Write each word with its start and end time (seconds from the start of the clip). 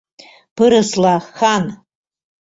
Пырысла— 0.55 1.15
хан! 1.37 1.65